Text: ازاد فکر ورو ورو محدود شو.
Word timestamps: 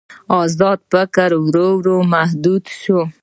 ازاد 0.43 0.79
فکر 0.91 1.29
ورو 1.45 1.67
ورو 1.77 1.97
محدود 2.13 2.63
شو. 2.81 2.99